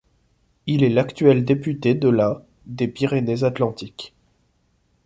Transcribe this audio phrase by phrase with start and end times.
[0.65, 4.15] Il est l'actuel député de la des Pyrénées-Atlantiques.